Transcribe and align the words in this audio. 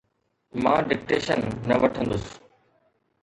مان 0.63 0.79
ڊڪٽيشن 0.89 1.39
نه 1.67 1.75
وٺندس. 1.81 2.25